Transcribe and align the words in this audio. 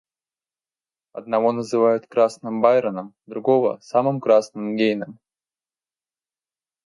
Одного 1.13 1.51
называют 1.51 2.07
красным 2.07 2.59
Байроном, 2.59 3.13
другого— 3.27 3.77
самым 3.83 4.19
красным 4.19 4.75
Гейнем. 4.75 5.19